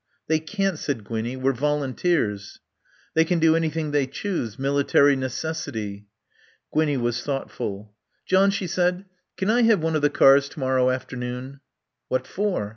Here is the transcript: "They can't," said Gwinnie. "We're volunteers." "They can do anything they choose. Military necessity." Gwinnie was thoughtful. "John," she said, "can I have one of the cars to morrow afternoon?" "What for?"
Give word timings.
"They 0.25 0.39
can't," 0.39 0.79
said 0.79 1.03
Gwinnie. 1.03 1.35
"We're 1.37 1.53
volunteers." 1.53 2.59
"They 3.13 3.23
can 3.23 3.37
do 3.37 3.55
anything 3.55 3.91
they 3.91 4.07
choose. 4.07 4.57
Military 4.57 5.15
necessity." 5.15 6.07
Gwinnie 6.73 6.97
was 6.97 7.21
thoughtful. 7.21 7.93
"John," 8.25 8.49
she 8.49 8.65
said, 8.65 9.05
"can 9.37 9.51
I 9.51 9.61
have 9.61 9.83
one 9.83 9.95
of 9.95 10.01
the 10.01 10.09
cars 10.09 10.49
to 10.49 10.59
morrow 10.59 10.89
afternoon?" 10.89 11.59
"What 12.07 12.25
for?" 12.25 12.69